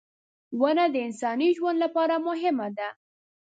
•ونه 0.61 0.85
د 0.93 0.95
انساني 1.07 1.49
ژوند 1.57 1.77
لپاره 1.85 2.15
مهمه 2.27 2.67
ده. 2.77 2.89